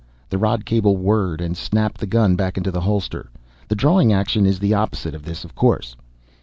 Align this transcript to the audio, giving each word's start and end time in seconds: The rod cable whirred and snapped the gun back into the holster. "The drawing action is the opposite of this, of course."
The 0.29 0.39
rod 0.39 0.65
cable 0.65 0.97
whirred 0.97 1.41
and 1.41 1.55
snapped 1.55 1.99
the 1.99 2.07
gun 2.07 2.35
back 2.35 2.57
into 2.57 2.71
the 2.71 2.81
holster. 2.81 3.29
"The 3.67 3.75
drawing 3.75 4.11
action 4.11 4.47
is 4.47 4.57
the 4.57 4.73
opposite 4.73 5.13
of 5.13 5.25
this, 5.25 5.45
of 5.45 5.53
course." 5.53 5.95